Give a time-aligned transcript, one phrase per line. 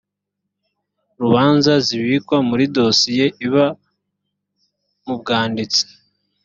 [1.21, 3.65] rubanza zibikwa muri dosiye iba
[5.05, 5.83] mu bwanditsi